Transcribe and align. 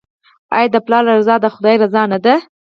آیا 0.55 0.69
د 0.73 0.77
پلار 0.85 1.03
رضا 1.19 1.35
د 1.41 1.45
خدای 1.55 1.75
رضا 1.83 2.03
نه 2.11 2.17
ده؟ 2.25 2.35